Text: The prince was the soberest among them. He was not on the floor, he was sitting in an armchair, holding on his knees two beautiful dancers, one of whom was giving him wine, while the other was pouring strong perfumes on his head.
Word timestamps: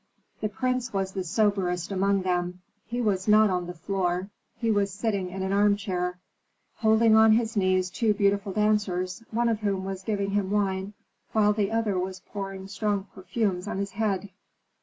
The 0.39 0.49
prince 0.49 0.91
was 0.91 1.11
the 1.11 1.23
soberest 1.23 1.91
among 1.91 2.23
them. 2.23 2.61
He 2.87 3.01
was 3.03 3.27
not 3.27 3.51
on 3.51 3.67
the 3.67 3.75
floor, 3.75 4.31
he 4.57 4.71
was 4.71 4.89
sitting 4.89 5.29
in 5.29 5.43
an 5.43 5.53
armchair, 5.53 6.17
holding 6.77 7.15
on 7.15 7.33
his 7.33 7.55
knees 7.55 7.91
two 7.91 8.15
beautiful 8.15 8.51
dancers, 8.51 9.21
one 9.29 9.47
of 9.47 9.59
whom 9.59 9.85
was 9.85 10.01
giving 10.01 10.31
him 10.31 10.49
wine, 10.49 10.95
while 11.33 11.53
the 11.53 11.69
other 11.71 11.99
was 11.99 12.21
pouring 12.25 12.67
strong 12.67 13.09
perfumes 13.13 13.67
on 13.67 13.77
his 13.77 13.91
head. 13.91 14.31